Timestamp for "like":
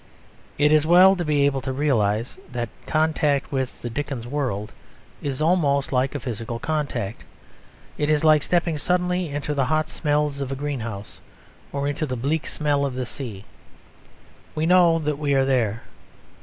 5.93-6.15, 8.23-8.41